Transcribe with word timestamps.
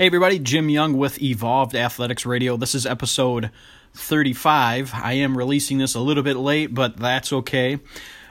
Hey, 0.00 0.06
everybody, 0.06 0.38
Jim 0.38 0.70
Young 0.70 0.96
with 0.96 1.20
Evolved 1.20 1.74
Athletics 1.74 2.24
Radio. 2.24 2.56
This 2.56 2.74
is 2.74 2.86
episode 2.86 3.50
35. 3.92 4.92
I 4.94 5.12
am 5.12 5.36
releasing 5.36 5.76
this 5.76 5.94
a 5.94 6.00
little 6.00 6.22
bit 6.22 6.38
late, 6.38 6.72
but 6.72 6.96
that's 6.96 7.34
okay. 7.34 7.78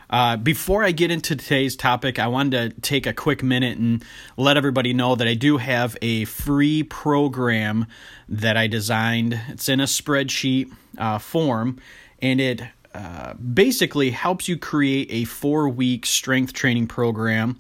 Uh, 0.10 0.36
before 0.38 0.84
I 0.84 0.90
get 0.90 1.12
into 1.12 1.36
today's 1.36 1.76
topic, 1.76 2.18
I 2.18 2.26
wanted 2.26 2.74
to 2.74 2.82
take 2.82 3.06
a 3.06 3.14
quick 3.14 3.44
minute 3.44 3.78
and 3.78 4.04
let 4.36 4.58
everybody 4.58 4.96
know 4.96 5.14
that 5.14 5.28
I 5.28 5.36
do 5.36 5.58
have 5.58 5.96
a 6.02 6.26
free 6.26 6.82
program 6.82 7.86
that 8.28 8.58
I 8.58 8.66
designed. 8.66 9.40
It's 9.50 9.70
in 9.70 9.80
a 9.80 9.84
spreadsheet 9.84 10.74
uh, 10.98 11.20
form, 11.20 11.78
and 12.20 12.42
it 12.42 12.64
uh, 12.96 13.36
basically 13.36 14.10
helps 14.10 14.48
you 14.48 14.58
create 14.58 15.10
a 15.12 15.26
four 15.26 15.70
week 15.70 16.08
strength 16.08 16.52
training 16.52 16.88
program. 16.88 17.60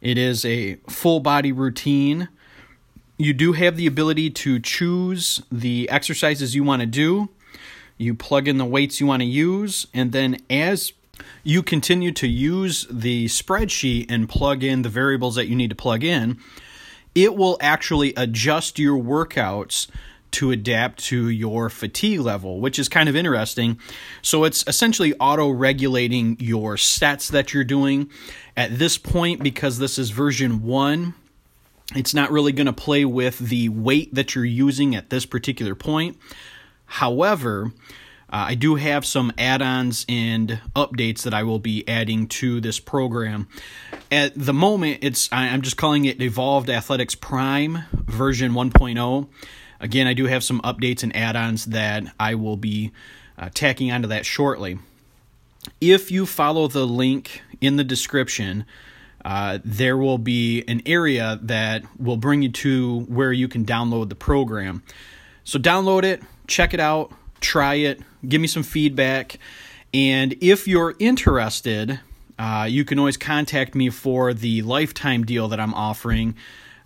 It 0.00 0.16
is 0.16 0.46
a 0.46 0.76
full 0.88 1.20
body 1.20 1.52
routine 1.52 2.30
you 3.18 3.32
do 3.32 3.52
have 3.52 3.76
the 3.76 3.86
ability 3.86 4.30
to 4.30 4.58
choose 4.58 5.42
the 5.50 5.88
exercises 5.90 6.54
you 6.54 6.64
want 6.64 6.80
to 6.80 6.86
do. 6.86 7.28
You 7.98 8.14
plug 8.14 8.48
in 8.48 8.58
the 8.58 8.64
weights 8.64 9.00
you 9.00 9.06
want 9.06 9.20
to 9.20 9.26
use, 9.26 9.86
and 9.94 10.12
then 10.12 10.38
as 10.50 10.92
you 11.44 11.62
continue 11.62 12.10
to 12.12 12.26
use 12.26 12.86
the 12.90 13.26
spreadsheet 13.26 14.10
and 14.10 14.28
plug 14.28 14.64
in 14.64 14.82
the 14.82 14.88
variables 14.88 15.36
that 15.36 15.46
you 15.46 15.54
need 15.54 15.70
to 15.70 15.76
plug 15.76 16.02
in, 16.02 16.38
it 17.14 17.36
will 17.36 17.58
actually 17.60 18.14
adjust 18.16 18.78
your 18.78 19.00
workouts 19.00 19.86
to 20.32 20.50
adapt 20.50 20.98
to 21.04 21.28
your 21.28 21.68
fatigue 21.68 22.20
level, 22.20 22.58
which 22.58 22.78
is 22.78 22.88
kind 22.88 23.08
of 23.08 23.14
interesting. 23.14 23.78
So 24.22 24.44
it's 24.44 24.64
essentially 24.66 25.12
auto 25.20 25.50
regulating 25.50 26.38
your 26.40 26.78
sets 26.78 27.28
that 27.28 27.52
you're 27.52 27.64
doing. 27.64 28.10
At 28.56 28.78
this 28.78 28.96
point, 28.96 29.42
because 29.42 29.78
this 29.78 29.98
is 29.98 30.10
version 30.10 30.62
one, 30.62 31.14
it's 31.94 32.14
not 32.14 32.30
really 32.30 32.52
going 32.52 32.66
to 32.66 32.72
play 32.72 33.04
with 33.04 33.38
the 33.38 33.68
weight 33.68 34.14
that 34.14 34.34
you're 34.34 34.44
using 34.44 34.94
at 34.94 35.10
this 35.10 35.26
particular 35.26 35.74
point. 35.74 36.16
However, 36.86 37.72
uh, 38.32 38.46
I 38.48 38.54
do 38.54 38.76
have 38.76 39.04
some 39.04 39.30
add 39.36 39.60
ons 39.60 40.06
and 40.08 40.58
updates 40.74 41.22
that 41.22 41.34
I 41.34 41.42
will 41.42 41.58
be 41.58 41.86
adding 41.86 42.26
to 42.28 42.62
this 42.62 42.80
program. 42.80 43.46
At 44.10 44.32
the 44.34 44.54
moment, 44.54 45.00
it's 45.02 45.28
I'm 45.30 45.60
just 45.60 45.76
calling 45.76 46.06
it 46.06 46.20
Evolved 46.20 46.70
Athletics 46.70 47.14
Prime 47.14 47.80
version 47.92 48.52
1.0. 48.52 49.28
Again, 49.80 50.06
I 50.06 50.14
do 50.14 50.26
have 50.26 50.42
some 50.42 50.62
updates 50.62 51.02
and 51.02 51.14
add 51.14 51.36
ons 51.36 51.66
that 51.66 52.04
I 52.18 52.34
will 52.36 52.56
be 52.56 52.92
uh, 53.36 53.50
tacking 53.52 53.92
onto 53.92 54.08
that 54.08 54.24
shortly. 54.24 54.78
If 55.80 56.10
you 56.10 56.24
follow 56.24 56.68
the 56.68 56.86
link 56.86 57.42
in 57.60 57.76
the 57.76 57.84
description, 57.84 58.64
uh, 59.24 59.58
there 59.64 59.96
will 59.96 60.18
be 60.18 60.64
an 60.66 60.82
area 60.86 61.38
that 61.42 61.84
will 61.98 62.16
bring 62.16 62.42
you 62.42 62.50
to 62.50 63.00
where 63.02 63.32
you 63.32 63.48
can 63.48 63.64
download 63.64 64.08
the 64.08 64.14
program. 64.14 64.82
So, 65.44 65.58
download 65.58 66.04
it, 66.04 66.22
check 66.46 66.74
it 66.74 66.80
out, 66.80 67.12
try 67.40 67.74
it, 67.74 68.00
give 68.26 68.40
me 68.40 68.48
some 68.48 68.62
feedback. 68.62 69.38
And 69.94 70.34
if 70.40 70.66
you're 70.66 70.94
interested, 70.98 72.00
uh, 72.38 72.66
you 72.68 72.84
can 72.84 72.98
always 72.98 73.16
contact 73.16 73.74
me 73.74 73.90
for 73.90 74.34
the 74.34 74.62
lifetime 74.62 75.24
deal 75.24 75.48
that 75.48 75.60
I'm 75.60 75.74
offering. 75.74 76.34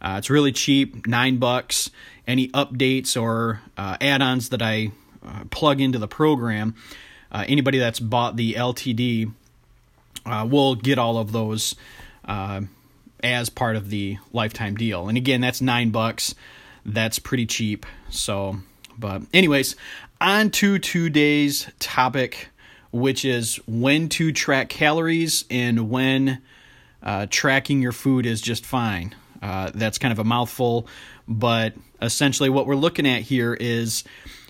Uh, 0.00 0.16
it's 0.18 0.28
really 0.28 0.52
cheap, 0.52 1.06
nine 1.06 1.38
bucks. 1.38 1.90
Any 2.26 2.48
updates 2.48 3.20
or 3.20 3.60
uh, 3.76 3.96
add 4.00 4.20
ons 4.20 4.48
that 4.48 4.60
I 4.60 4.90
uh, 5.24 5.44
plug 5.50 5.80
into 5.80 5.98
the 5.98 6.08
program, 6.08 6.74
uh, 7.30 7.44
anybody 7.46 7.78
that's 7.78 8.00
bought 8.00 8.36
the 8.36 8.54
LTD 8.54 9.32
will 10.48 10.74
get 10.74 10.98
all 10.98 11.18
of 11.18 11.30
those 11.30 11.76
uh, 12.26 12.62
as 13.22 13.48
part 13.48 13.76
of 13.76 13.90
the 13.90 14.18
lifetime 14.32 14.76
deal. 14.76 15.08
And 15.08 15.16
again, 15.16 15.40
that's 15.40 15.60
nine 15.60 15.90
bucks. 15.90 16.34
That's 16.84 17.18
pretty 17.18 17.46
cheap. 17.46 17.86
So, 18.10 18.58
but 18.98 19.22
anyways, 19.32 19.76
on 20.20 20.50
to 20.50 20.78
today's 20.78 21.68
topic, 21.78 22.48
which 22.92 23.24
is 23.24 23.56
when 23.66 24.08
to 24.10 24.32
track 24.32 24.68
calories 24.68 25.44
and 25.50 25.90
when 25.90 26.42
uh, 27.02 27.26
tracking 27.30 27.82
your 27.82 27.92
food 27.92 28.26
is 28.26 28.40
just 28.40 28.64
fine. 28.64 29.14
Uh, 29.42 29.70
that's 29.74 29.98
kind 29.98 30.12
of 30.12 30.18
a 30.18 30.24
mouthful, 30.24 30.88
but 31.28 31.74
essentially 32.00 32.48
what 32.48 32.66
we're 32.66 32.74
looking 32.74 33.06
at 33.06 33.22
here 33.22 33.54
is 33.54 34.04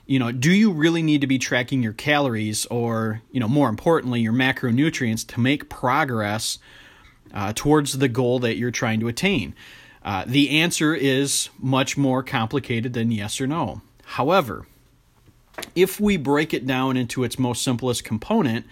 you 0.06 0.20
know, 0.20 0.30
do 0.30 0.52
you 0.52 0.70
really 0.70 1.02
need 1.02 1.20
to 1.22 1.26
be 1.26 1.38
tracking 1.38 1.82
your 1.82 1.92
calories 1.92 2.64
or, 2.66 3.22
you 3.32 3.40
know, 3.40 3.48
more 3.48 3.68
importantly, 3.68 4.20
your 4.20 4.32
macronutrients 4.32 5.26
to 5.26 5.40
make 5.40 5.68
progress 5.68 6.58
uh, 7.32 7.52
towards 7.54 7.98
the 7.98 8.08
goal 8.08 8.38
that 8.40 8.56
you're 8.56 8.70
trying 8.70 9.00
to 9.00 9.08
attain? 9.08 9.54
Uh, 10.04 10.24
the 10.26 10.60
answer 10.60 10.94
is 10.94 11.48
much 11.58 11.96
more 11.96 12.22
complicated 12.22 12.92
than 12.92 13.10
yes 13.10 13.40
or 13.40 13.46
no. 13.46 13.82
However, 14.04 14.66
if 15.74 15.98
we 15.98 16.16
break 16.16 16.54
it 16.54 16.66
down 16.66 16.96
into 16.96 17.24
its 17.24 17.38
most 17.38 17.62
simplest 17.62 18.04
component, 18.04 18.66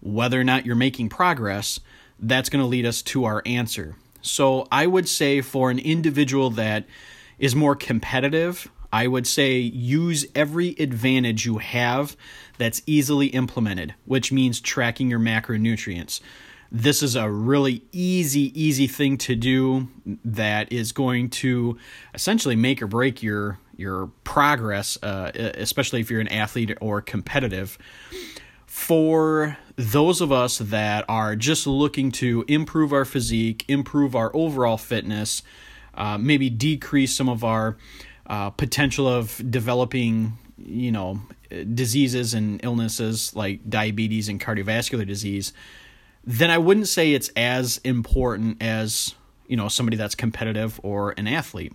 whether 0.00 0.38
or 0.38 0.44
not 0.44 0.66
you're 0.66 0.76
making 0.76 1.08
progress, 1.08 1.80
that's 2.18 2.48
going 2.48 2.62
to 2.62 2.68
lead 2.68 2.84
us 2.84 3.02
to 3.02 3.24
our 3.24 3.42
answer. 3.46 3.96
So 4.20 4.66
I 4.70 4.86
would 4.86 5.08
say 5.08 5.40
for 5.40 5.70
an 5.70 5.78
individual 5.78 6.50
that 6.50 6.84
is 7.38 7.54
more 7.54 7.74
competitive, 7.74 8.70
I 8.92 9.06
would 9.06 9.26
say 9.26 9.58
use 9.58 10.26
every 10.34 10.70
advantage 10.78 11.46
you 11.46 11.58
have 11.58 12.16
that's 12.58 12.82
easily 12.86 13.28
implemented, 13.28 13.94
which 14.04 14.30
means 14.30 14.60
tracking 14.60 15.10
your 15.10 15.18
macronutrients 15.18 16.20
this 16.74 17.04
is 17.04 17.14
a 17.14 17.30
really 17.30 17.84
easy, 17.92 18.50
easy 18.60 18.88
thing 18.88 19.16
to 19.16 19.36
do 19.36 19.86
that 20.24 20.72
is 20.72 20.90
going 20.90 21.30
to 21.30 21.78
essentially 22.14 22.56
make 22.56 22.82
or 22.82 22.88
break 22.88 23.22
your 23.22 23.60
your 23.76 24.08
progress, 24.24 24.98
uh, 25.02 25.30
especially 25.34 26.00
if 26.00 26.10
you're 26.10 26.20
an 26.20 26.28
athlete 26.28 26.76
or 26.80 27.00
competitive. 27.00 27.78
For 28.66 29.56
those 29.76 30.20
of 30.20 30.32
us 30.32 30.58
that 30.58 31.04
are 31.08 31.36
just 31.36 31.64
looking 31.68 32.10
to 32.12 32.44
improve 32.48 32.92
our 32.92 33.04
physique, 33.04 33.64
improve 33.68 34.16
our 34.16 34.34
overall 34.34 34.76
fitness, 34.76 35.44
uh, 35.94 36.18
maybe 36.18 36.50
decrease 36.50 37.16
some 37.16 37.28
of 37.28 37.44
our 37.44 37.76
uh, 38.26 38.50
potential 38.50 39.06
of 39.06 39.40
developing, 39.48 40.38
you 40.58 40.90
know, 40.90 41.20
diseases 41.72 42.34
and 42.34 42.60
illnesses 42.64 43.34
like 43.36 43.60
diabetes 43.70 44.28
and 44.28 44.40
cardiovascular 44.40 45.06
disease 45.06 45.52
then 46.26 46.50
I 46.50 46.58
wouldn't 46.58 46.88
say 46.88 47.12
it's 47.12 47.28
as 47.36 47.78
important 47.84 48.62
as, 48.62 49.14
you 49.46 49.56
know, 49.56 49.68
somebody 49.68 49.96
that's 49.96 50.14
competitive 50.14 50.80
or 50.82 51.14
an 51.16 51.26
athlete. 51.26 51.72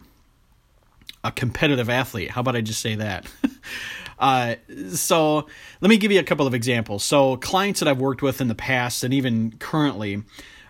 A 1.24 1.32
competitive 1.32 1.90
athlete. 1.90 2.32
How 2.32 2.42
about 2.42 2.56
I 2.56 2.62
just 2.62 2.80
say 2.80 2.96
that? 2.96 3.28
uh, 4.20 4.56
so 4.94 5.48
let 5.82 5.90
me 5.90 5.98
give 5.98 6.12
you 6.12 6.20
a 6.20 6.24
couple 6.24 6.48
of 6.48 6.54
examples. 6.54 7.04
So, 7.04 7.36
clients 7.38 7.82
that 7.82 7.90
I've 7.90 8.00
worked 8.00 8.22
with 8.22 8.40
in 8.40 8.48
the 8.48 8.56
past 8.56 9.04
and 9.04 9.14
even 9.14 9.52
currently, 9.60 10.24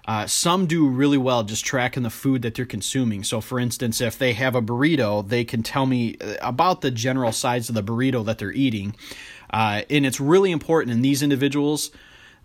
uh, 0.07 0.25
some 0.25 0.65
do 0.65 0.87
really 0.87 1.19
well 1.19 1.43
just 1.43 1.63
tracking 1.63 2.01
the 2.01 2.09
food 2.09 2.41
that 2.41 2.55
they're 2.55 2.65
consuming. 2.65 3.23
So, 3.23 3.41
for 3.41 3.59
instance, 3.59 4.01
if 4.01 4.17
they 4.17 4.33
have 4.33 4.55
a 4.55 4.61
burrito, 4.61 5.25
they 5.27 5.43
can 5.43 5.61
tell 5.61 5.85
me 5.85 6.17
uh, 6.19 6.33
about 6.41 6.81
the 6.81 6.89
general 6.89 7.31
size 7.31 7.69
of 7.69 7.75
the 7.75 7.83
burrito 7.83 8.25
that 8.25 8.39
they're 8.39 8.51
eating. 8.51 8.95
Uh, 9.51 9.83
and 9.87 10.07
it's 10.07 10.19
really 10.19 10.51
important 10.51 10.93
in 10.93 11.03
these 11.03 11.21
individuals 11.21 11.91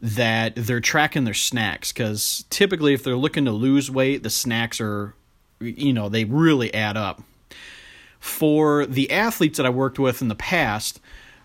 that 0.00 0.54
they're 0.56 0.80
tracking 0.80 1.24
their 1.24 1.34
snacks 1.34 1.92
because 1.92 2.44
typically 2.50 2.94
if 2.94 3.02
they're 3.02 3.16
looking 3.16 3.44
to 3.44 3.52
lose 3.52 3.90
weight 3.90 4.22
the 4.22 4.30
snacks 4.30 4.80
are 4.80 5.14
you 5.60 5.92
know 5.92 6.08
they 6.08 6.24
really 6.24 6.72
add 6.74 6.96
up. 6.96 7.22
For 8.20 8.86
the 8.86 9.10
athletes 9.10 9.58
that 9.58 9.66
i 9.66 9.70
worked 9.70 9.98
with 9.98 10.22
in 10.22 10.28
the 10.28 10.34
past 10.34 10.98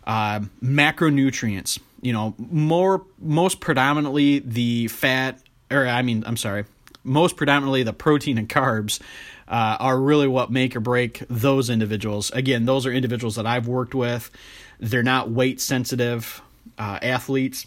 uh, 0.08 0.40
macronutrients 0.64 1.80
you 2.02 2.14
know 2.14 2.34
more 2.38 3.06
most 3.20 3.60
predominantly 3.60 4.40
the 4.40 4.88
fat 4.88 5.40
or 5.70 5.86
i 5.86 6.02
mean 6.02 6.24
i'm 6.26 6.38
sorry 6.38 6.64
most 7.04 7.36
predominantly 7.38 7.84
the 7.84 7.94
protein 7.94 8.38
and 8.38 8.48
carbs 8.48 9.02
uh, 9.48 9.78
are 9.80 10.00
really 10.00 10.28
what 10.28 10.52
make 10.52 10.76
or 10.76 10.80
break 10.80 11.24
those 11.30 11.70
individuals. 11.70 12.32
Again 12.32 12.66
those 12.66 12.86
are 12.86 12.92
individuals 12.92 13.36
that 13.36 13.46
i've 13.46 13.68
worked 13.68 13.96
with. 13.96 14.32
They're 14.80 15.04
not 15.04 15.30
weight 15.30 15.60
sensitive 15.60 16.42
uh, 16.78 17.00
athletes 17.02 17.66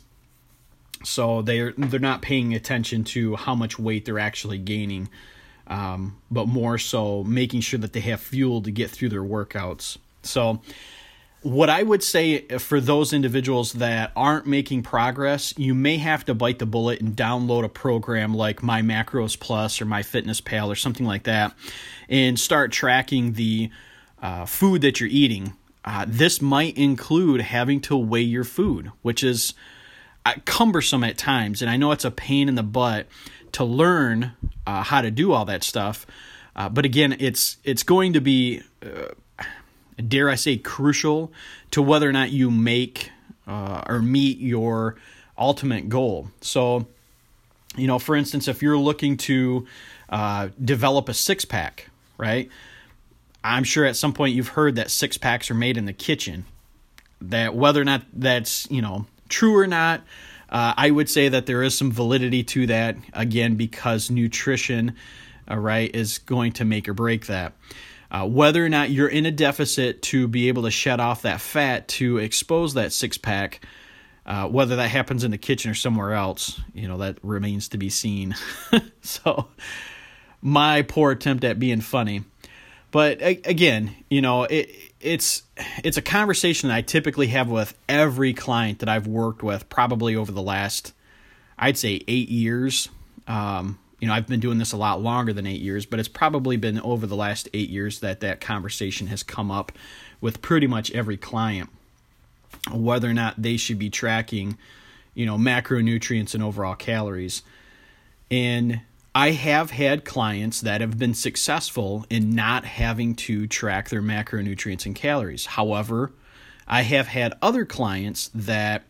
so 1.05 1.43
they're 1.43 1.73
they're 1.77 2.01
not 2.01 2.23
paying 2.23 2.55
attention 2.55 3.05
to 3.05 3.37
how 3.37 3.55
much 3.55 3.79
weight 3.79 4.05
they're 4.05 4.19
actually 4.19 4.59
gaining, 4.59 5.09
um, 5.67 6.19
but 6.31 6.49
more 6.49 6.79
so 6.79 7.25
making 7.25 7.61
sure 7.61 7.79
that 7.79 7.93
they 7.93 8.01
have 8.01 8.21
fuel 8.21 8.63
to 8.63 8.71
get 8.71 8.91
through 8.91 9.09
their 9.09 9.23
workouts. 9.23 9.99
So, 10.23 10.61
what 11.43 11.69
I 11.69 11.83
would 11.83 12.03
say 12.03 12.47
for 12.59 12.81
those 12.81 13.13
individuals 13.13 13.75
that 13.75 14.13
aren't 14.15 14.47
making 14.47 14.83
progress, 14.85 15.53
you 15.59 15.75
may 15.75 15.97
have 15.99 16.25
to 16.27 16.35
bite 16.35 16.59
the 16.61 16.67
bullet 16.67 17.01
and 17.01 17.17
download 17.17 17.65
a 17.65 17.69
program 17.69 18.35
like 18.35 18.63
My 18.63 18.83
Macros 18.83 19.39
Plus 19.39 19.81
or 19.81 19.85
My 19.85 20.03
Fitness 20.03 20.41
Pal 20.41 20.71
or 20.71 20.77
something 20.77 21.07
like 21.07 21.25
that, 21.25 21.55
and 22.09 22.39
start 22.39 22.71
tracking 22.71 23.33
the 23.33 23.71
uh, 24.23 24.47
food 24.47 24.83
that 24.83 25.01
you're 25.01 25.11
eating. 25.11 25.55
Uh, 25.85 26.05
this 26.07 26.41
might 26.41 26.77
include 26.79 27.41
having 27.41 27.81
to 27.81 27.97
weigh 27.97 28.21
your 28.21 28.45
food, 28.45 28.93
which 29.03 29.25
is 29.25 29.55
cumbersome 30.45 31.05
at 31.05 31.19
times, 31.19 31.63
and 31.63 31.71
I 31.71 31.77
know 31.77 31.93
it's 31.93 32.05
a 32.05 32.11
pain 32.11 32.49
in 32.49 32.55
the 32.55 32.63
butt 32.63 33.07
to 33.53 33.65
learn 33.65 34.33
uh, 34.67 34.83
how 34.83 35.03
to 35.03 35.11
do 35.11 35.33
all 35.33 35.45
that 35.47 35.63
stuff. 35.63 36.07
Uh, 36.55 36.69
but 36.69 36.85
again, 36.85 37.17
it's 37.19 37.57
it's 37.65 37.83
going 37.83 38.13
to 38.13 38.21
be, 38.21 38.63
uh, 38.83 39.45
dare 39.97 40.29
I 40.29 40.35
say, 40.35 40.57
crucial 40.57 41.33
to 41.71 41.83
whether 41.83 42.09
or 42.09 42.13
not 42.13 42.31
you 42.31 42.51
make 42.51 43.11
uh, 43.47 43.83
or 43.87 44.01
meet 44.01 44.39
your 44.39 44.97
ultimate 45.39 45.89
goal. 45.89 46.29
So, 46.41 46.87
you 47.77 47.87
know, 47.87 47.99
for 47.99 48.15
instance, 48.15 48.49
if 48.49 48.63
you're 48.63 48.79
looking 48.79 49.17
to 49.19 49.67
uh, 50.09 50.51
develop 50.63 51.09
a 51.09 51.15
six 51.15 51.45
pack, 51.45 51.89
right? 52.19 52.51
I'm 53.43 53.65
sure 53.65 53.85
at 53.85 53.97
some 53.97 54.13
point 54.13 54.35
you've 54.35 54.49
heard 54.49 54.77
that 54.77 54.91
six 54.91 55.19
packs 55.19 55.51
are 55.51 55.55
made 55.55 55.77
in 55.77 55.87
the 55.87 55.93
kitchen. 55.93 56.45
That 57.23 57.55
whether 57.55 57.81
or 57.81 57.85
not 57.85 58.03
that's 58.13 58.71
you 58.71 58.83
know 58.83 59.07
true 59.33 59.57
or 59.57 59.67
not, 59.67 60.03
uh, 60.49 60.75
I 60.77 60.91
would 60.91 61.09
say 61.09 61.31
that 61.31 61.47
there 61.47 61.63
is 61.63 61.77
some 61.77 61.91
validity 61.91 62.45
to 62.45 62.67
that. 62.69 62.97
Again, 63.13 63.57
because 63.57 64.11
nutrition, 64.11 64.95
uh, 65.51 65.57
right, 65.57 65.93
is 65.93 66.19
going 66.19 66.53
to 66.53 66.65
make 66.65 66.89
or 66.89 66.95
break 66.95 67.27
that. 67.27 67.55
Uh, 68.11 68.27
whether 68.27 68.65
or 68.65 68.69
not 68.69 68.91
you're 68.91 69.09
in 69.09 69.25
a 69.25 69.31
deficit 69.31 70.03
to 70.03 70.29
be 70.29 70.49
able 70.49 70.65
to 70.65 70.71
shed 70.71 71.01
off 71.01 71.23
that 71.23 71.41
fat 71.41 71.89
to 71.89 72.19
expose 72.19 72.75
that 72.75 72.93
six 72.93 73.17
pack, 73.17 73.65
uh, 74.27 74.47
whether 74.47 74.77
that 74.77 74.89
happens 74.89 75.25
in 75.25 75.31
the 75.31 75.39
kitchen 75.39 75.71
or 75.71 75.75
somewhere 75.75 76.13
else, 76.13 76.61
you 76.75 76.87
know, 76.87 76.99
that 76.99 77.17
remains 77.23 77.69
to 77.69 77.79
be 77.79 77.89
seen. 77.89 78.37
so, 79.01 79.49
my 80.43 80.83
poor 80.83 81.13
attempt 81.13 81.43
at 81.45 81.59
being 81.59 81.81
funny. 81.81 82.23
But 82.91 83.23
again, 83.23 83.97
you 84.11 84.21
know, 84.21 84.45
it, 84.45 84.71
it's 85.03 85.43
it's 85.85 85.97
a 85.97 86.03
conversation 86.03 86.69
that 86.69 86.75
I 86.77 86.83
typically 86.83 87.27
have 87.29 87.49
with 87.49 87.77
every 87.89 88.33
client 88.33 88.79
that 88.79 88.89
I've 88.89 89.07
worked 89.07 89.43
with, 89.43 89.69
probably 89.69 90.17
over 90.17 90.33
the 90.33 90.43
last, 90.43 90.95
I'd 91.59 91.77
say, 91.77 92.03
eight 92.09 92.29
years. 92.29 92.89
Um, 93.27 93.79
you 94.01 94.09
know, 94.09 94.15
I've 94.15 94.27
been 94.27 94.41
doing 94.41 94.59
this 94.59 94.73
a 94.73 94.77
lot 94.77 95.01
longer 95.01 95.33
than 95.33 95.47
eight 95.47 95.61
years, 95.61 95.87
but 95.87 96.01
it's 96.01 96.09
probably 96.09 96.57
been 96.57 96.81
over 96.81 97.07
the 97.07 97.17
last 97.17 97.49
eight 97.53 97.69
years 97.69 98.01
that 98.01 98.21
that 98.21 98.41
conversation 98.41 99.09
has 99.09 99.23
come 99.23 99.51
up 99.51 99.73
with 100.21 100.43
pretty 100.43 100.67
much 100.67 100.91
every 100.93 101.17
client, 101.17 101.71
whether 102.73 103.09
or 103.09 103.15
not 103.15 103.41
they 103.41 103.57
should 103.57 103.79
be 103.79 103.91
tracking, 103.91 104.57
you 105.15 105.27
know, 105.27 105.37
macronutrients 105.37 106.35
and 106.35 106.43
overall 106.43 106.75
calories. 106.75 107.43
And 108.31 108.81
I 109.15 109.33
have 109.33 109.71
had 109.71 110.07
clients 110.07 110.63
that 110.63 110.81
have 110.81 110.99
been 110.99 111.13
successful 111.13 112.07
in 112.09 112.35
not 112.35 112.65
having 112.65 113.15
to 113.17 113.47
track 113.47 113.91
their 113.91 114.01
macronutrients 114.01 114.87
and 114.87 114.95
calories. 114.95 115.45
However, 115.45 116.13
I 116.67 116.83
have 116.83 117.09
had 117.09 117.35
other 117.43 117.67
clients 117.67 118.31
that 118.35 118.85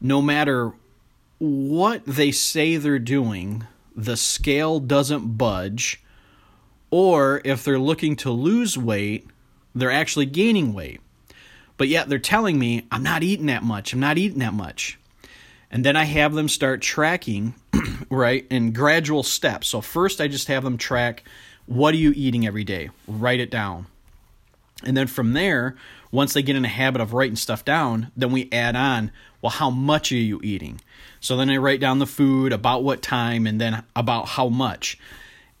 no 0.00 0.20
matter 0.20 0.72
what 1.38 2.04
they 2.06 2.32
say 2.32 2.76
they're 2.76 2.98
doing, 2.98 3.66
the 3.94 4.16
scale 4.16 4.80
doesn't 4.80 5.38
budge, 5.38 6.02
or 6.90 7.40
if 7.44 7.64
they're 7.64 7.78
looking 7.78 8.16
to 8.16 8.30
lose 8.30 8.76
weight, 8.76 9.28
they're 9.74 9.92
actually 9.92 10.26
gaining 10.26 10.72
weight. 10.72 11.00
But 11.76 11.86
yet 11.86 12.08
they're 12.08 12.18
telling 12.18 12.58
me, 12.58 12.86
I'm 12.90 13.04
not 13.04 13.22
eating 13.22 13.46
that 13.46 13.62
much, 13.62 13.92
I'm 13.92 14.00
not 14.00 14.18
eating 14.18 14.40
that 14.40 14.54
much. 14.54 14.98
And 15.70 15.84
then 15.84 15.94
I 15.94 16.04
have 16.04 16.34
them 16.34 16.48
start 16.48 16.82
tracking, 16.82 17.54
right, 18.10 18.46
in 18.50 18.72
gradual 18.72 19.22
steps. 19.22 19.68
So 19.68 19.80
first 19.80 20.20
I 20.20 20.28
just 20.28 20.48
have 20.48 20.64
them 20.64 20.78
track 20.78 21.24
what 21.70 21.94
are 21.94 21.98
you 21.98 22.12
eating 22.16 22.48
every 22.48 22.64
day? 22.64 22.90
Write 23.06 23.38
it 23.38 23.48
down. 23.48 23.86
And 24.82 24.96
then 24.96 25.06
from 25.06 25.34
there, 25.34 25.76
once 26.10 26.32
they 26.32 26.42
get 26.42 26.56
in 26.56 26.64
a 26.64 26.68
habit 26.68 27.00
of 27.00 27.12
writing 27.12 27.36
stuff 27.36 27.64
down, 27.64 28.10
then 28.16 28.32
we 28.32 28.48
add 28.50 28.74
on, 28.74 29.12
well, 29.40 29.50
how 29.50 29.70
much 29.70 30.10
are 30.10 30.16
you 30.16 30.40
eating? 30.42 30.80
So 31.20 31.36
then 31.36 31.48
I 31.48 31.58
write 31.58 31.78
down 31.78 32.00
the 32.00 32.08
food, 32.08 32.52
about 32.52 32.82
what 32.82 33.02
time, 33.02 33.46
and 33.46 33.60
then 33.60 33.84
about 33.94 34.30
how 34.30 34.48
much. 34.48 34.98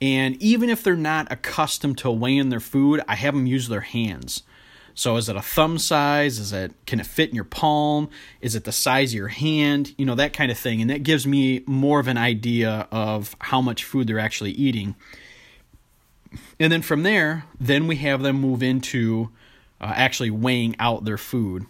And 0.02 0.34
even 0.42 0.68
if 0.68 0.82
they're 0.82 0.96
not 0.96 1.30
accustomed 1.30 1.98
to 1.98 2.10
weighing 2.10 2.48
their 2.48 2.58
food, 2.58 3.00
I 3.06 3.14
have 3.14 3.34
them 3.34 3.46
use 3.46 3.68
their 3.68 3.82
hands. 3.82 4.42
So 5.00 5.16
is 5.16 5.30
it 5.30 5.36
a 5.36 5.40
thumb 5.40 5.78
size? 5.78 6.38
Is 6.38 6.52
it 6.52 6.74
can 6.84 7.00
it 7.00 7.06
fit 7.06 7.30
in 7.30 7.34
your 7.34 7.44
palm? 7.44 8.10
Is 8.42 8.54
it 8.54 8.64
the 8.64 8.70
size 8.70 9.12
of 9.12 9.14
your 9.14 9.28
hand? 9.28 9.94
You 9.96 10.04
know, 10.04 10.14
that 10.16 10.34
kind 10.34 10.52
of 10.52 10.58
thing. 10.58 10.82
And 10.82 10.90
that 10.90 11.04
gives 11.04 11.26
me 11.26 11.64
more 11.66 12.00
of 12.00 12.06
an 12.06 12.18
idea 12.18 12.86
of 12.92 13.34
how 13.38 13.62
much 13.62 13.82
food 13.82 14.08
they're 14.08 14.18
actually 14.18 14.50
eating. 14.50 14.94
And 16.58 16.70
then 16.70 16.82
from 16.82 17.02
there, 17.02 17.46
then 17.58 17.86
we 17.86 17.96
have 17.96 18.20
them 18.20 18.42
move 18.42 18.62
into 18.62 19.30
uh, 19.80 19.90
actually 19.96 20.32
weighing 20.32 20.76
out 20.78 21.06
their 21.06 21.16
food. 21.16 21.64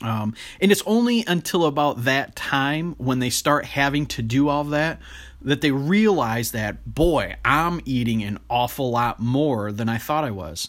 Um, 0.00 0.34
and 0.60 0.72
it's 0.72 0.82
only 0.84 1.22
until 1.28 1.66
about 1.66 2.02
that 2.02 2.34
time 2.34 2.96
when 2.98 3.20
they 3.20 3.30
start 3.30 3.64
having 3.64 4.06
to 4.06 4.22
do 4.22 4.48
all 4.48 4.64
that 4.64 4.98
that 5.40 5.60
they 5.60 5.70
realize 5.70 6.50
that, 6.50 6.84
boy, 6.84 7.36
I'm 7.44 7.80
eating 7.84 8.24
an 8.24 8.40
awful 8.50 8.90
lot 8.90 9.20
more 9.20 9.70
than 9.70 9.88
I 9.88 9.98
thought 9.98 10.24
I 10.24 10.32
was. 10.32 10.68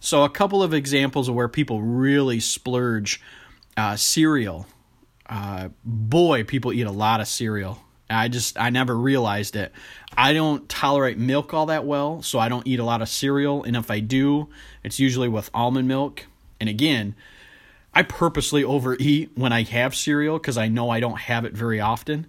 So, 0.00 0.24
a 0.24 0.30
couple 0.30 0.62
of 0.62 0.72
examples 0.72 1.28
of 1.28 1.34
where 1.34 1.48
people 1.48 1.82
really 1.82 2.40
splurge 2.40 3.20
uh, 3.76 3.96
cereal. 3.96 4.66
Uh, 5.26 5.68
boy, 5.84 6.42
people 6.44 6.72
eat 6.72 6.86
a 6.86 6.90
lot 6.90 7.20
of 7.20 7.28
cereal. 7.28 7.78
I 8.08 8.28
just, 8.28 8.58
I 8.58 8.70
never 8.70 8.96
realized 8.96 9.54
it. 9.54 9.72
I 10.16 10.32
don't 10.32 10.68
tolerate 10.68 11.16
milk 11.18 11.54
all 11.54 11.66
that 11.66 11.84
well, 11.84 12.22
so 12.22 12.38
I 12.38 12.48
don't 12.48 12.66
eat 12.66 12.80
a 12.80 12.84
lot 12.84 13.02
of 13.02 13.08
cereal. 13.08 13.62
And 13.62 13.76
if 13.76 13.90
I 13.90 14.00
do, 14.00 14.48
it's 14.82 14.98
usually 14.98 15.28
with 15.28 15.50
almond 15.54 15.86
milk. 15.86 16.26
And 16.58 16.68
again, 16.68 17.14
I 17.94 18.02
purposely 18.02 18.64
overeat 18.64 19.30
when 19.36 19.52
I 19.52 19.62
have 19.62 19.94
cereal 19.94 20.38
because 20.38 20.58
I 20.58 20.68
know 20.68 20.90
I 20.90 20.98
don't 20.98 21.18
have 21.18 21.44
it 21.44 21.52
very 21.52 21.78
often. 21.78 22.26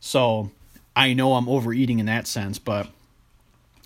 So 0.00 0.50
I 0.96 1.12
know 1.12 1.34
I'm 1.34 1.48
overeating 1.48 1.98
in 1.98 2.06
that 2.06 2.26
sense. 2.26 2.58
But 2.58 2.88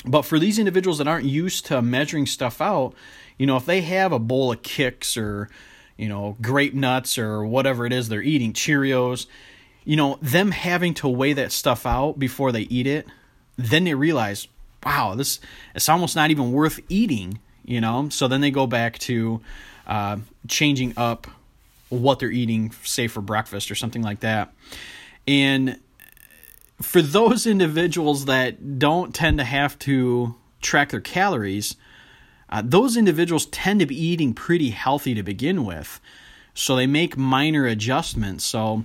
but 0.04 0.22
for 0.22 0.38
these 0.38 0.58
individuals 0.58 0.98
that 0.98 1.08
aren't 1.08 1.26
used 1.26 1.66
to 1.66 1.80
measuring 1.82 2.26
stuff 2.26 2.60
out, 2.60 2.94
you 3.38 3.46
know, 3.46 3.56
if 3.56 3.66
they 3.66 3.82
have 3.82 4.12
a 4.12 4.18
bowl 4.18 4.52
of 4.52 4.62
Kix 4.62 5.16
or, 5.20 5.48
you 5.96 6.08
know, 6.08 6.36
grape 6.40 6.74
nuts 6.74 7.18
or 7.18 7.44
whatever 7.44 7.86
it 7.86 7.92
is 7.92 8.08
they're 8.08 8.22
eating, 8.22 8.52
Cheerios, 8.52 9.26
you 9.84 9.96
know, 9.96 10.18
them 10.20 10.50
having 10.50 10.94
to 10.94 11.08
weigh 11.08 11.32
that 11.32 11.52
stuff 11.52 11.86
out 11.86 12.18
before 12.18 12.52
they 12.52 12.62
eat 12.62 12.86
it, 12.86 13.06
then 13.56 13.84
they 13.84 13.94
realize, 13.94 14.48
wow, 14.84 15.14
this 15.14 15.40
it's 15.74 15.88
almost 15.88 16.16
not 16.16 16.30
even 16.30 16.52
worth 16.52 16.80
eating, 16.88 17.38
you 17.64 17.80
know. 17.80 18.08
So 18.08 18.28
then 18.28 18.40
they 18.40 18.50
go 18.50 18.66
back 18.66 18.98
to 19.00 19.40
uh, 19.86 20.18
changing 20.48 20.94
up 20.96 21.26
what 21.88 22.18
they're 22.18 22.30
eating, 22.30 22.72
say 22.84 23.06
for 23.06 23.20
breakfast 23.20 23.70
or 23.70 23.74
something 23.74 24.02
like 24.02 24.20
that. 24.20 24.52
And 25.28 25.78
for 26.82 27.00
those 27.00 27.46
individuals 27.46 28.26
that 28.26 28.78
don't 28.78 29.14
tend 29.14 29.38
to 29.38 29.44
have 29.44 29.78
to 29.80 30.34
track 30.60 30.90
their 30.90 31.00
calories, 31.00 31.76
uh, 32.48 32.62
those 32.64 32.96
individuals 32.96 33.46
tend 33.46 33.80
to 33.80 33.86
be 33.86 34.00
eating 34.00 34.34
pretty 34.34 34.70
healthy 34.70 35.14
to 35.14 35.22
begin 35.22 35.64
with. 35.64 36.00
So 36.54 36.76
they 36.76 36.86
make 36.86 37.16
minor 37.16 37.66
adjustments. 37.66 38.44
So, 38.44 38.84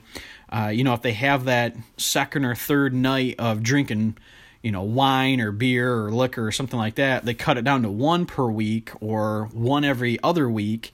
uh, 0.49 0.71
you 0.73 0.83
know, 0.83 0.93
if 0.93 1.01
they 1.01 1.13
have 1.13 1.45
that 1.45 1.75
second 1.97 2.45
or 2.45 2.55
third 2.55 2.93
night 2.93 3.35
of 3.39 3.61
drinking, 3.61 4.17
you 4.61 4.71
know, 4.71 4.83
wine 4.83 5.41
or 5.41 5.51
beer 5.51 5.93
or 5.93 6.11
liquor 6.11 6.47
or 6.47 6.51
something 6.51 6.79
like 6.79 6.95
that, 6.95 7.25
they 7.25 7.33
cut 7.33 7.57
it 7.57 7.65
down 7.65 7.83
to 7.83 7.89
one 7.89 8.25
per 8.25 8.47
week 8.47 8.91
or 9.01 9.49
one 9.51 9.83
every 9.83 10.17
other 10.23 10.49
week. 10.49 10.93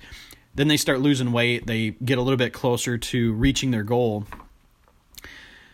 Then 0.56 0.68
they 0.68 0.78
start 0.78 1.00
losing 1.00 1.32
weight. 1.32 1.68
They 1.68 1.92
get 1.92 2.18
a 2.18 2.22
little 2.22 2.38
bit 2.38 2.54
closer 2.54 2.98
to 2.98 3.34
reaching 3.34 3.72
their 3.72 3.84
goal. 3.84 4.26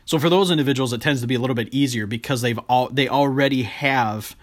So 0.10 0.18
for 0.18 0.28
those 0.28 0.50
individuals, 0.50 0.92
it 0.92 1.02
tends 1.02 1.22
to 1.22 1.28
be 1.28 1.36
a 1.36 1.40
little 1.40 1.56
bit 1.56 1.72
easier 1.72 2.08
because 2.08 2.42
they've 2.42 2.58
all 2.68 2.90
they 2.90 3.08
already 3.08 3.62
have 3.62 4.36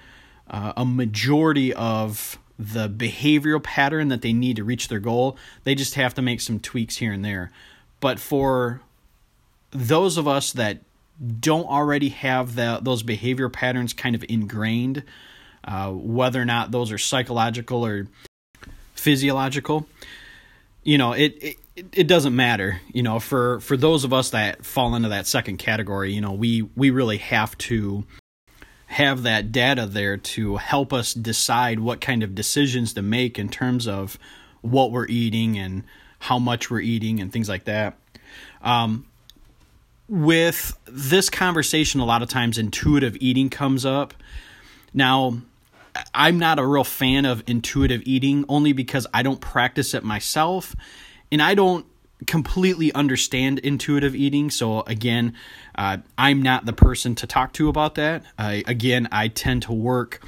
uh, 0.48 0.74
a 0.76 0.84
majority 0.84 1.74
of 1.74 2.38
the 2.56 2.88
behavioral 2.88 3.60
pattern 3.60 4.06
that 4.06 4.22
they 4.22 4.32
need 4.32 4.54
to 4.58 4.62
reach 4.62 4.86
their 4.86 5.00
goal. 5.00 5.36
They 5.64 5.74
just 5.74 5.96
have 5.96 6.14
to 6.14 6.22
make 6.22 6.40
some 6.40 6.60
tweaks 6.60 6.98
here 6.98 7.12
and 7.12 7.24
there. 7.24 7.50
But 7.98 8.20
for 8.20 8.80
those 9.72 10.16
of 10.18 10.28
us 10.28 10.52
that 10.52 10.82
don't 11.40 11.66
already 11.66 12.10
have 12.10 12.54
that 12.54 12.84
those 12.84 13.02
behavior 13.02 13.48
patterns 13.48 13.92
kind 13.92 14.14
of 14.14 14.24
ingrained, 14.28 15.02
uh, 15.64 15.90
whether 15.90 16.40
or 16.40 16.44
not 16.44 16.70
those 16.70 16.92
are 16.92 16.98
psychological 16.98 17.84
or 17.84 18.06
physiological, 18.94 19.88
you 20.84 20.96
know, 20.96 21.12
it, 21.12 21.36
it 21.42 21.56
it 21.76 22.08
doesn't 22.08 22.34
matter. 22.34 22.80
You 22.92 23.02
know, 23.02 23.20
for 23.20 23.60
for 23.60 23.76
those 23.76 24.04
of 24.04 24.12
us 24.12 24.30
that 24.30 24.64
fall 24.64 24.94
into 24.94 25.10
that 25.10 25.26
second 25.26 25.58
category, 25.58 26.12
you 26.12 26.20
know, 26.20 26.32
we 26.32 26.62
we 26.74 26.90
really 26.90 27.18
have 27.18 27.56
to 27.58 28.04
have 28.86 29.24
that 29.24 29.52
data 29.52 29.84
there 29.84 30.16
to 30.16 30.56
help 30.56 30.92
us 30.92 31.12
decide 31.12 31.80
what 31.80 32.00
kind 32.00 32.22
of 32.22 32.34
decisions 32.34 32.94
to 32.94 33.02
make 33.02 33.38
in 33.38 33.48
terms 33.48 33.86
of 33.86 34.18
what 34.62 34.92
we're 34.92 35.08
eating 35.08 35.58
and 35.58 35.82
how 36.20 36.38
much 36.38 36.70
we're 36.70 36.80
eating 36.80 37.20
and 37.20 37.32
things 37.32 37.48
like 37.48 37.64
that. 37.64 37.98
Um, 38.62 39.06
with 40.08 40.78
this 40.86 41.28
conversation, 41.28 42.00
a 42.00 42.04
lot 42.04 42.22
of 42.22 42.28
times 42.28 42.58
intuitive 42.58 43.16
eating 43.20 43.50
comes 43.50 43.84
up. 43.84 44.14
Now, 44.94 45.38
I'm 46.14 46.38
not 46.38 46.58
a 46.60 46.66
real 46.66 46.84
fan 46.84 47.24
of 47.24 47.42
intuitive 47.48 48.02
eating 48.04 48.44
only 48.48 48.72
because 48.72 49.06
I 49.12 49.22
don't 49.22 49.40
practice 49.40 49.94
it 49.94 50.04
myself 50.04 50.76
and 51.30 51.42
I 51.42 51.54
don't 51.54 51.86
completely 52.26 52.92
understand 52.92 53.58
intuitive 53.58 54.14
eating. 54.14 54.50
So, 54.50 54.80
again, 54.82 55.34
uh, 55.74 55.98
I'm 56.16 56.42
not 56.42 56.64
the 56.64 56.72
person 56.72 57.14
to 57.16 57.26
talk 57.26 57.52
to 57.54 57.68
about 57.68 57.96
that. 57.96 58.24
Uh, 58.38 58.58
again, 58.66 59.08
I 59.12 59.28
tend 59.28 59.62
to 59.62 59.72
work 59.72 60.22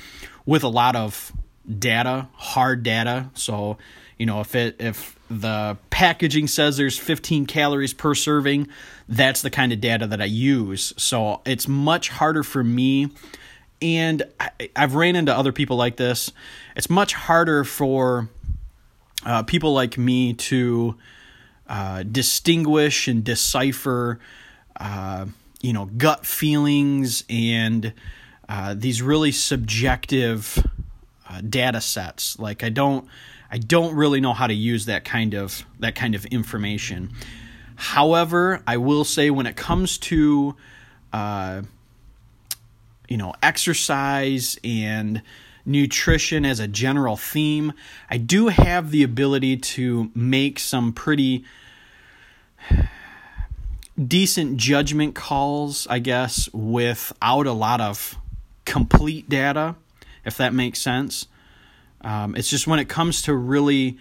with 0.45 0.63
a 0.63 0.69
lot 0.69 0.97
of 0.97 1.33
data, 1.79 2.29
hard 2.35 2.83
data. 2.83 3.31
So, 3.35 3.79
you 4.19 4.27
know, 4.27 4.41
if 4.41 4.55
it 4.55 4.77
if 4.81 5.19
the 5.31 5.77
packaging 5.91 6.49
says 6.49 6.77
there's 6.77 6.99
15 6.99 7.47
calories 7.47 7.95
per 7.95 8.15
serving, 8.15 8.69
that's 9.09 9.43
the 9.43 9.51
kind 9.51 9.73
of 9.73 9.81
data 9.81 10.07
that 10.07 10.21
I 10.21 10.27
use. 10.27 10.93
So, 10.97 11.41
it's 11.47 11.69
much 11.69 12.11
harder 12.11 12.43
for 12.43 12.63
me 12.63 13.11
and 13.81 14.23
I, 14.41 14.51
have 14.75 14.95
ran 14.95 15.17
into 15.17 15.35
other 15.35 15.53
people 15.53 15.77
like 15.77 15.97
this. 15.97 16.33
It's 16.77 16.91
much 16.91 17.15
harder 17.15 17.65
for 17.65 18.29
uh, 19.25 19.43
people 19.43 19.73
like 19.73 19.99
me 19.99 20.33
to 20.35 20.97
uh, 21.69 22.03
distinguish 22.03 23.09
and 23.09 23.25
decipher, 23.25 24.19
uh, 24.81 25.27
you 25.61 25.73
know, 25.73 25.87
gut 25.87 26.25
feelings 26.25 27.25
and 27.29 27.93
uh, 28.49 28.75
these 28.77 29.03
really 29.03 29.33
subjective 29.33 30.67
uh, 31.29 31.41
data 31.43 31.81
sets. 31.81 32.39
Like 32.39 32.65
I 32.65 32.71
don't, 32.71 33.07
I 33.51 33.59
don't 33.59 33.95
really 33.95 34.21
know 34.21 34.33
how 34.33 34.47
to 34.47 34.55
use 34.55 34.87
that 34.87 35.05
kind 35.05 35.35
of 35.35 35.65
that 35.81 35.95
kind 35.95 36.15
of 36.15 36.25
information. 36.27 37.13
However, 37.77 38.63
I 38.67 38.77
will 38.77 39.05
say 39.05 39.31
when 39.31 39.47
it 39.47 39.57
comes 39.57 39.99
to, 39.99 40.57
uh, 41.13 41.63
you 43.09 43.17
know, 43.17 43.35
exercise 43.43 44.59
and 44.65 45.23
nutrition 45.69 46.45
as 46.45 46.59
a 46.59 46.67
general 46.67 47.17
theme. 47.17 47.73
I 48.11 48.17
do 48.17 48.49
have 48.49 48.91
the 48.91 49.03
ability 49.03 49.59
to 49.59 50.11
make 50.15 50.59
some 50.59 50.93
pretty 50.93 51.45
decent 54.07 54.57
judgment 54.57 55.15
calls, 55.15 55.87
I 55.89 55.99
guess, 55.99 56.49
without 56.53 57.47
a 57.47 57.53
lot 57.53 57.81
of 57.81 58.17
complete 58.65 59.29
data, 59.29 59.77
if 60.25 60.37
that 60.37 60.53
makes 60.53 60.81
sense. 60.81 61.27
Um, 62.01 62.35
it's 62.37 62.49
just 62.49 62.67
when 62.67 62.79
it 62.79 62.89
comes 62.89 63.23
to 63.23 63.35
really 63.35 63.99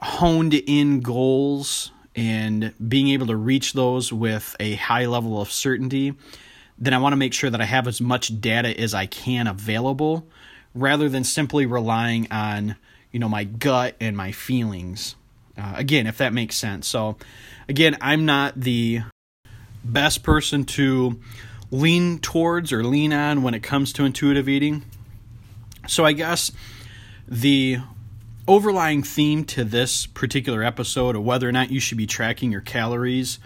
honed 0.00 0.54
in 0.54 1.00
goals 1.00 1.90
and 2.14 2.72
being 2.88 3.08
able 3.08 3.26
to 3.26 3.36
reach 3.36 3.72
those 3.72 4.12
with 4.12 4.56
a 4.60 4.74
high 4.74 5.06
level 5.06 5.40
of 5.40 5.50
certainty, 5.50 6.14
then 6.78 6.94
I 6.94 6.98
want 6.98 7.12
to 7.12 7.16
make 7.16 7.32
sure 7.32 7.50
that 7.50 7.60
I 7.60 7.64
have 7.64 7.88
as 7.88 8.00
much 8.00 8.40
data 8.40 8.78
as 8.78 8.94
I 8.94 9.06
can 9.06 9.46
available 9.46 10.26
rather 10.74 11.08
than 11.08 11.24
simply 11.24 11.66
relying 11.66 12.30
on 12.30 12.76
you 13.10 13.18
know 13.18 13.28
my 13.28 13.44
gut 13.44 13.96
and 14.00 14.16
my 14.16 14.32
feelings. 14.32 15.16
Uh, 15.56 15.74
again 15.76 16.06
if 16.06 16.18
that 16.18 16.32
makes 16.32 16.56
sense. 16.56 16.86
So 16.86 17.16
again 17.68 17.96
i'm 18.00 18.24
not 18.24 18.58
the 18.60 19.02
best 19.84 20.22
person 20.22 20.64
to 20.64 21.20
lean 21.70 22.18
towards 22.18 22.72
or 22.72 22.82
lean 22.82 23.12
on 23.12 23.42
when 23.42 23.54
it 23.54 23.62
comes 23.62 23.92
to 23.94 24.04
intuitive 24.04 24.48
eating. 24.48 24.84
So 25.86 26.04
i 26.04 26.12
guess 26.12 26.52
the 27.26 27.78
overlying 28.46 29.02
theme 29.02 29.44
to 29.44 29.64
this 29.64 30.06
particular 30.06 30.62
episode 30.62 31.14
of 31.14 31.22
whether 31.22 31.46
or 31.46 31.52
not 31.52 31.70
you 31.70 31.80
should 31.80 31.98
be 31.98 32.06
tracking 32.06 32.50
your 32.50 32.62
calories 32.62 33.38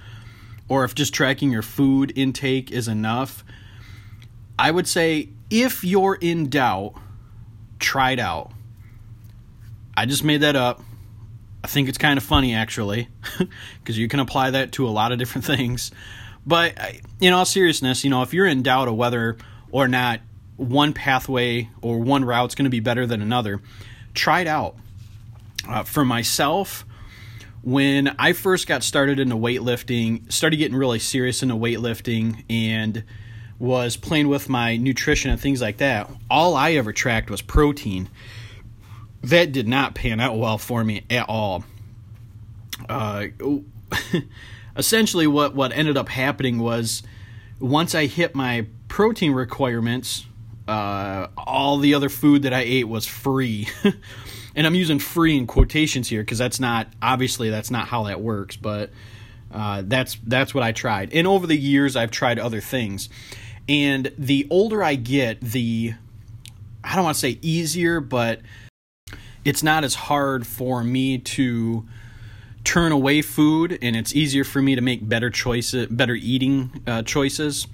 or 0.72 0.84
if 0.84 0.94
just 0.94 1.12
tracking 1.12 1.50
your 1.50 1.62
food 1.62 2.12
intake 2.16 2.70
is 2.70 2.88
enough 2.88 3.44
i 4.58 4.70
would 4.70 4.88
say 4.88 5.28
if 5.50 5.84
you're 5.84 6.16
in 6.20 6.48
doubt 6.48 6.94
try 7.82 8.12
it 8.12 8.18
out. 8.18 8.50
I 9.94 10.06
just 10.06 10.24
made 10.24 10.40
that 10.40 10.56
up. 10.56 10.80
I 11.62 11.66
think 11.66 11.88
it's 11.88 11.98
kind 11.98 12.16
of 12.16 12.24
funny 12.24 12.54
actually, 12.54 13.08
because 13.80 13.98
you 13.98 14.08
can 14.08 14.20
apply 14.20 14.52
that 14.52 14.72
to 14.72 14.88
a 14.88 14.90
lot 14.90 15.12
of 15.12 15.18
different 15.18 15.44
things. 15.56 15.90
But 16.46 16.74
in 17.20 17.32
all 17.32 17.44
seriousness, 17.44 18.02
you 18.02 18.10
know, 18.10 18.22
if 18.22 18.32
you're 18.32 18.46
in 18.46 18.62
doubt 18.62 18.88
of 18.88 18.96
whether 18.96 19.36
or 19.70 19.86
not 19.86 20.20
one 20.56 20.92
pathway 20.92 21.68
or 21.82 21.98
one 21.98 22.24
route's 22.24 22.54
going 22.54 22.64
to 22.64 22.70
be 22.70 22.80
better 22.80 23.06
than 23.06 23.20
another, 23.20 23.60
try 24.14 24.40
it 24.40 24.46
out. 24.46 24.76
Uh, 25.68 25.84
for 25.84 26.04
myself, 26.04 26.84
when 27.62 28.08
I 28.18 28.32
first 28.32 28.66
got 28.66 28.82
started 28.82 29.20
into 29.20 29.36
weightlifting, 29.36 30.30
started 30.32 30.56
getting 30.56 30.76
really 30.76 30.98
serious 30.98 31.42
into 31.42 31.54
weightlifting, 31.54 32.44
and 32.50 33.04
was 33.58 33.96
playing 33.96 34.28
with 34.28 34.48
my 34.48 34.76
nutrition 34.76 35.30
and 35.30 35.40
things 35.40 35.60
like 35.60 35.76
that, 35.76 36.10
all 36.28 36.56
I 36.56 36.72
ever 36.72 36.92
tracked 36.92 37.30
was 37.30 37.40
protein. 37.40 38.08
That 39.22 39.52
did 39.52 39.68
not 39.68 39.94
pan 39.94 40.18
out 40.18 40.36
well 40.36 40.58
for 40.58 40.82
me 40.82 41.04
at 41.08 41.28
all. 41.28 41.64
Uh, 42.88 43.26
essentially, 44.76 45.28
what, 45.28 45.54
what 45.54 45.72
ended 45.72 45.96
up 45.96 46.08
happening 46.08 46.58
was 46.58 47.04
once 47.60 47.94
I 47.94 48.06
hit 48.06 48.34
my 48.34 48.66
protein 48.88 49.32
requirements, 49.32 50.26
uh, 50.66 51.28
all 51.36 51.78
the 51.78 51.94
other 51.94 52.08
food 52.08 52.42
that 52.42 52.52
I 52.52 52.62
ate 52.62 52.88
was 52.88 53.06
free. 53.06 53.68
and 54.54 54.66
I'm 54.66 54.74
using 54.74 54.98
free 54.98 55.36
in 55.36 55.46
quotations 55.46 56.08
here 56.08 56.22
because 56.22 56.38
that's 56.38 56.60
not 56.60 56.88
obviously 57.00 57.50
that's 57.50 57.70
not 57.70 57.88
how 57.88 58.04
that 58.04 58.20
works, 58.20 58.56
but 58.56 58.90
uh, 59.52 59.82
that's 59.84 60.18
that's 60.24 60.54
what 60.54 60.62
I 60.62 60.72
tried. 60.72 61.12
And 61.12 61.26
over 61.26 61.46
the 61.46 61.56
years, 61.56 61.96
I've 61.96 62.10
tried 62.10 62.38
other 62.38 62.60
things. 62.60 63.08
And 63.68 64.12
the 64.18 64.46
older 64.50 64.82
I 64.82 64.96
get, 64.96 65.40
the 65.40 65.94
I 66.82 66.94
don't 66.94 67.04
want 67.04 67.14
to 67.14 67.20
say 67.20 67.38
easier, 67.42 68.00
but 68.00 68.40
it's 69.44 69.62
not 69.62 69.84
as 69.84 69.94
hard 69.94 70.46
for 70.46 70.82
me 70.82 71.18
to 71.18 71.86
turn 72.64 72.92
away 72.92 73.22
food, 73.22 73.78
and 73.82 73.96
it's 73.96 74.14
easier 74.14 74.44
for 74.44 74.62
me 74.62 74.74
to 74.74 74.80
make 74.80 75.08
better 75.08 75.30
choices, 75.30 75.86
better 75.88 76.14
eating 76.14 76.82
uh, 76.86 77.02
choices. 77.02 77.66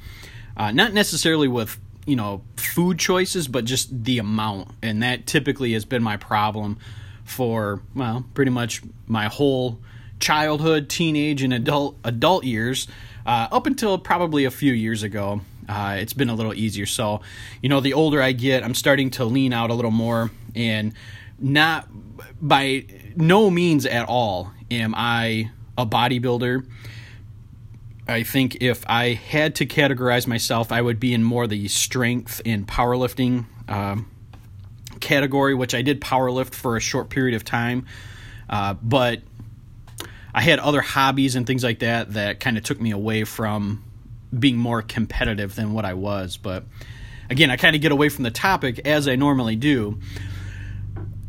Uh, 0.56 0.72
not 0.72 0.92
necessarily 0.92 1.46
with 1.46 1.78
you 2.08 2.16
know 2.16 2.42
food 2.56 2.98
choices, 2.98 3.48
but 3.48 3.64
just 3.64 4.04
the 4.04 4.18
amount, 4.18 4.70
and 4.82 5.02
that 5.02 5.26
typically 5.26 5.72
has 5.74 5.84
been 5.84 6.02
my 6.02 6.16
problem 6.16 6.78
for 7.24 7.82
well, 7.94 8.24
pretty 8.34 8.50
much 8.50 8.82
my 9.06 9.26
whole 9.26 9.78
childhood, 10.18 10.88
teenage, 10.88 11.42
and 11.42 11.52
adult 11.52 11.96
adult 12.04 12.44
years, 12.44 12.88
uh, 13.26 13.48
up 13.52 13.66
until 13.66 13.98
probably 13.98 14.44
a 14.44 14.50
few 14.50 14.72
years 14.72 15.02
ago 15.02 15.40
uh, 15.68 15.96
it's 15.98 16.14
been 16.14 16.30
a 16.30 16.34
little 16.34 16.54
easier. 16.54 16.86
So, 16.86 17.20
you 17.62 17.68
know, 17.68 17.80
the 17.80 17.92
older 17.92 18.22
I 18.22 18.32
get, 18.32 18.64
I'm 18.64 18.74
starting 18.74 19.10
to 19.12 19.24
lean 19.24 19.52
out 19.52 19.70
a 19.70 19.74
little 19.74 19.90
more, 19.90 20.30
and 20.54 20.94
not 21.38 21.88
by 22.40 22.86
no 23.16 23.50
means 23.50 23.84
at 23.84 24.08
all 24.08 24.50
am 24.70 24.94
I 24.96 25.50
a 25.76 25.84
bodybuilder. 25.84 26.66
I 28.08 28.22
think 28.22 28.62
if 28.62 28.84
I 28.88 29.12
had 29.12 29.56
to 29.56 29.66
categorize 29.66 30.26
myself, 30.26 30.72
I 30.72 30.80
would 30.80 30.98
be 30.98 31.12
in 31.12 31.22
more 31.22 31.46
the 31.46 31.68
strength 31.68 32.40
and 32.46 32.66
powerlifting 32.66 33.44
um, 33.68 34.10
category, 35.00 35.54
which 35.54 35.74
I 35.74 35.82
did 35.82 36.00
powerlift 36.00 36.54
for 36.54 36.76
a 36.76 36.80
short 36.80 37.10
period 37.10 37.36
of 37.36 37.44
time. 37.44 37.86
Uh, 38.48 38.74
but 38.74 39.20
I 40.34 40.40
had 40.40 40.58
other 40.58 40.80
hobbies 40.80 41.36
and 41.36 41.46
things 41.46 41.62
like 41.62 41.80
that 41.80 42.14
that 42.14 42.40
kind 42.40 42.56
of 42.56 42.64
took 42.64 42.80
me 42.80 42.92
away 42.92 43.24
from 43.24 43.84
being 44.36 44.56
more 44.56 44.80
competitive 44.80 45.54
than 45.54 45.74
what 45.74 45.84
I 45.84 45.94
was. 45.94 46.38
But 46.38 46.64
again, 47.28 47.50
I 47.50 47.56
kind 47.56 47.76
of 47.76 47.82
get 47.82 47.92
away 47.92 48.08
from 48.08 48.24
the 48.24 48.30
topic 48.30 48.86
as 48.86 49.06
I 49.06 49.16
normally 49.16 49.56
do. 49.56 49.98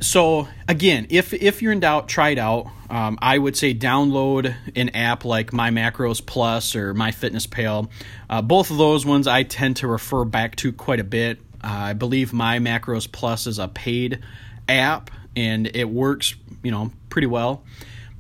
So 0.02 0.48
again, 0.68 1.08
if 1.10 1.34
if 1.34 1.62
you're 1.62 1.74
in 1.74 1.82
doubt, 1.82 2.08
try 2.08 2.30
it 2.30 2.38
out. 2.38 2.68
Um, 2.90 3.20
I 3.22 3.38
would 3.38 3.56
say 3.56 3.74
download 3.76 4.56
an 4.76 4.90
app 4.90 5.26
like 5.26 5.54
My 5.54 5.70
Macros 5.70 6.26
Plus 6.26 6.76
or 6.76 6.94
My 6.94 7.12
Fitness 7.12 7.46
Pal. 7.46 7.90
Uh, 8.30 8.42
both 8.42 8.72
of 8.72 8.78
those 8.78 9.06
ones 9.06 9.28
I 9.28 9.44
tend 9.44 9.78
to 9.78 9.88
refer 9.88 10.26
back 10.26 10.56
to 10.58 10.72
quite 10.72 11.00
a 11.00 11.04
bit. 11.04 11.40
Uh, 11.64 11.68
I 11.68 11.94
believe 11.94 12.34
My 12.34 12.60
Macros 12.60 13.12
Plus 13.12 13.46
is 13.46 13.60
a 13.60 13.68
paid 13.68 14.24
app 14.68 15.12
and 15.36 15.68
it 15.76 15.90
works, 15.90 16.34
you 16.64 16.72
know, 16.72 16.92
pretty 17.10 17.28
well. 17.28 17.64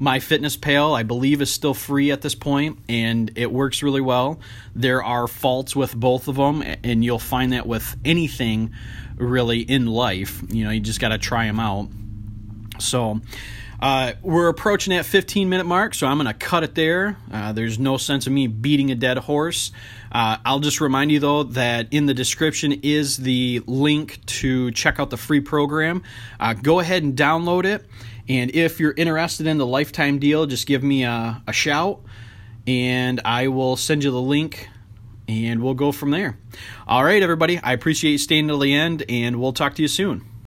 My 0.01 0.19
Fitness 0.19 0.55
Pal, 0.55 0.93
I 0.95 1.03
believe, 1.03 1.41
is 1.41 1.51
still 1.51 1.73
free 1.73 2.11
at 2.11 2.21
this 2.21 2.33
point, 2.33 2.79
and 2.87 3.33
it 3.35 3.51
works 3.51 3.83
really 3.83 3.99
well. 3.99 4.39
There 4.73 5.03
are 5.03 5.27
faults 5.27 5.75
with 5.75 5.93
both 5.93 6.29
of 6.29 6.37
them, 6.37 6.63
and 6.85 7.03
you'll 7.03 7.19
find 7.19 7.51
that 7.51 7.67
with 7.67 7.97
anything 8.05 8.71
really 9.19 9.59
in 9.59 9.85
life. 9.87 10.41
You 10.49 10.63
know, 10.63 10.71
you 10.71 10.79
just 10.79 10.99
got 10.99 11.09
to 11.09 11.17
try 11.17 11.45
them 11.45 11.59
out. 11.59 11.89
So, 12.79 13.21
uh, 13.81 14.13
we're 14.21 14.49
approaching 14.49 14.95
that 14.95 15.05
15 15.05 15.47
minute 15.47 15.65
mark, 15.65 15.93
so 15.93 16.07
I'm 16.07 16.17
going 16.17 16.27
to 16.27 16.33
cut 16.33 16.63
it 16.63 16.75
there. 16.75 17.17
Uh, 17.31 17.53
there's 17.53 17.79
no 17.79 17.97
sense 17.97 18.27
of 18.27 18.33
me 18.33 18.47
beating 18.47 18.91
a 18.91 18.95
dead 18.95 19.17
horse. 19.17 19.71
Uh, 20.11 20.37
I'll 20.43 20.59
just 20.59 20.81
remind 20.81 21.11
you, 21.11 21.19
though, 21.19 21.43
that 21.43 21.87
in 21.91 22.05
the 22.05 22.13
description 22.13 22.73
is 22.83 23.17
the 23.17 23.61
link 23.67 24.25
to 24.25 24.71
check 24.71 24.99
out 24.99 25.09
the 25.09 25.17
free 25.17 25.39
program. 25.39 26.03
Uh, 26.39 26.53
go 26.53 26.79
ahead 26.79 27.03
and 27.03 27.15
download 27.15 27.65
it. 27.65 27.85
And 28.27 28.53
if 28.53 28.79
you're 28.79 28.93
interested 28.95 29.47
in 29.47 29.57
the 29.57 29.65
lifetime 29.65 30.19
deal, 30.19 30.45
just 30.45 30.67
give 30.67 30.83
me 30.83 31.03
a, 31.03 31.41
a 31.47 31.53
shout 31.53 32.01
and 32.69 33.19
I 33.25 33.47
will 33.47 33.75
send 33.75 34.03
you 34.03 34.11
the 34.11 34.21
link 34.21 34.69
and 35.29 35.61
we'll 35.61 35.75
go 35.75 35.91
from 35.91 36.11
there. 36.11 36.37
All 36.87 37.03
right, 37.03 37.21
everybody. 37.21 37.59
I 37.59 37.73
appreciate 37.73 38.11
you 38.11 38.17
staying 38.17 38.47
till 38.47 38.59
the 38.59 38.73
end, 38.73 39.05
and 39.07 39.39
we'll 39.39 39.53
talk 39.53 39.75
to 39.75 39.81
you 39.81 39.87
soon. 39.87 40.28